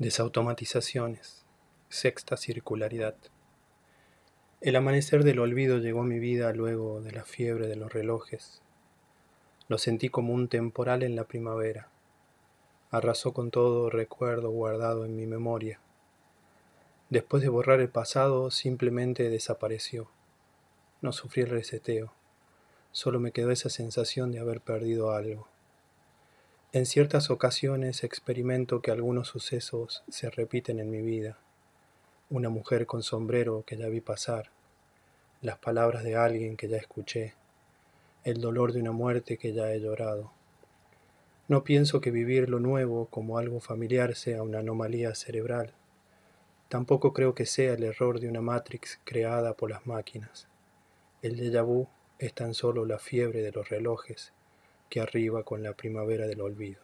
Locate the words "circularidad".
2.36-3.14